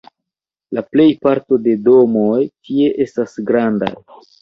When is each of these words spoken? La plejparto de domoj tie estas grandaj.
La 0.77 0.83
plejparto 0.93 1.61
de 1.69 1.77
domoj 1.91 2.41
tie 2.49 2.91
estas 3.09 3.41
grandaj. 3.53 3.97